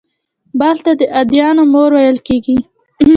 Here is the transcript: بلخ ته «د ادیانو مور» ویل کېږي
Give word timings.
بلخ 0.59 0.79
ته 0.85 0.91
«د 0.99 1.01
ادیانو 1.21 1.63
مور» 1.73 1.91
ویل 1.95 2.17
کېږي 2.27 2.57